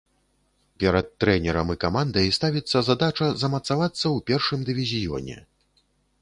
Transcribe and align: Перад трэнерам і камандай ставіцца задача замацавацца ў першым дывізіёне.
Перад 0.83 1.11
трэнерам 1.23 1.73
і 1.73 1.75
камандай 1.83 2.31
ставіцца 2.37 2.81
задача 2.89 3.27
замацавацца 3.45 4.01
ў 4.01 4.17
першым 4.33 4.59
дывізіёне. 4.73 5.37